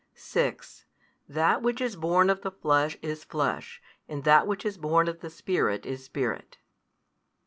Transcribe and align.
6 0.15 0.85
That 1.29 1.61
which 1.61 1.79
is 1.79 1.95
born 1.95 2.31
of 2.31 2.41
the 2.41 2.49
flesh 2.49 2.97
is 3.03 3.23
flesh, 3.23 3.79
and 4.07 4.23
that 4.23 4.47
which 4.47 4.65
is 4.65 4.79
born 4.79 5.07
of 5.07 5.19
the 5.19 5.29
Spirit 5.29 5.85
is 5.85 6.03
spirit. 6.03 6.57